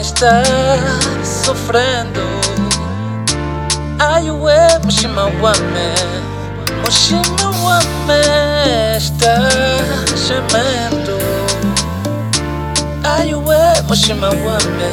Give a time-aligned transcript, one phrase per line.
[0.00, 0.42] está
[1.24, 2.20] sofrendo.
[3.98, 5.94] Ai, ué, Mushima Wame,
[6.84, 9.48] Mushima Wame está
[10.16, 11.18] gemendo.
[13.04, 14.90] Ai, ué, Mushima Wame,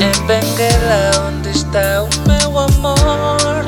[0.00, 3.64] em Benguela, onde está o meu amor?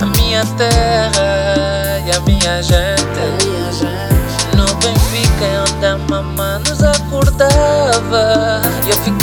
[0.00, 3.01] A minha terra e a minha gente.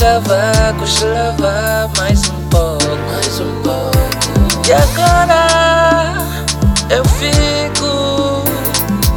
[0.02, 3.98] Eu ficava, cochilava mais um pouco, mais um pouco.
[4.66, 6.16] E agora
[6.90, 8.46] eu fico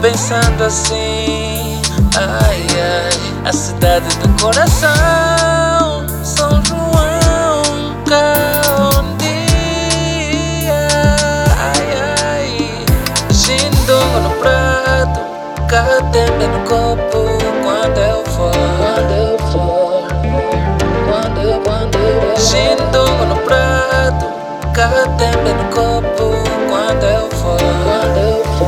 [0.00, 1.80] pensando assim.
[2.16, 7.62] Ai, ai, a cidade do coração, São João,
[8.05, 10.88] cá um dia.
[11.58, 11.86] Ai,
[12.27, 12.84] ai,
[13.33, 15.20] Xindongo no prato,
[15.69, 17.31] Catembe no copo.
[24.73, 26.33] Prato, Catembe no copo.
[26.69, 28.67] Quando eu for, quando eu for,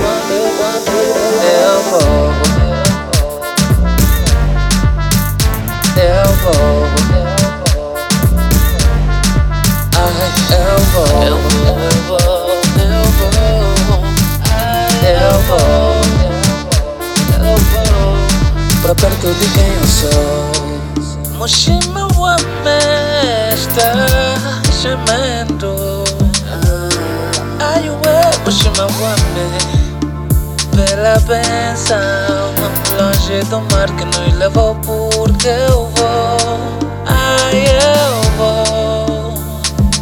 [0.00, 2.04] quando, quando eu vou,
[5.96, 6.84] eu vou,
[9.96, 12.18] ai, eu vou, eu vou,
[12.76, 13.30] eu vou,
[15.02, 15.94] eu vou,
[17.44, 18.16] eu vou,
[18.82, 20.50] pra perto de quem eu sou.
[21.38, 22.40] Moshima Wame
[23.54, 24.19] está
[24.80, 26.04] gemendo.
[27.60, 29.90] Ai, ué, Moshima Wame
[30.74, 32.54] pela benção.
[32.98, 36.60] Longe do mar que nos levou porque eu vou.
[37.06, 39.34] Ai, eu vou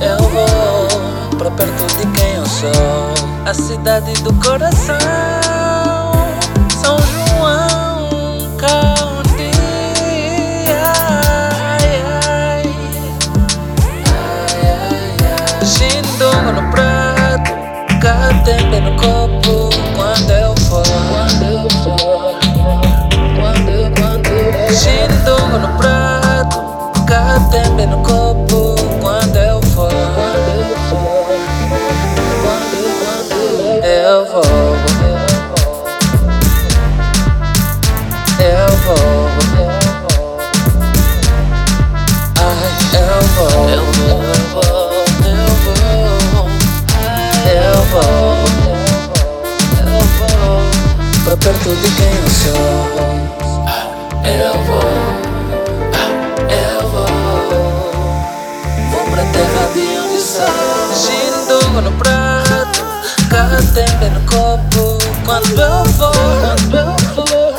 [0.01, 3.47] Eu vou Pra perto de quem eu sou.
[3.47, 5.58] A cidade do coração
[18.48, 22.32] Catembe no copo Quando eu for Quando eu for
[23.36, 24.31] Quando, quando
[25.59, 26.56] no prato
[27.06, 31.26] Catembe no copo Quando eu for Quando eu for
[32.41, 33.66] Quando, quando eu
[34.16, 34.48] vou
[38.41, 38.97] Eu vou.
[42.41, 44.07] Ai, Eu vou, eu vou,
[51.69, 52.69] De quem eu sou.
[54.25, 54.91] Eu vou,
[56.49, 57.06] eu vou.
[58.91, 60.49] Vou pra terra de onde sou
[60.95, 62.81] Xindongo no prato
[63.29, 64.99] Catembe no copo.
[65.27, 67.53] Quando eu vou, quando eu vou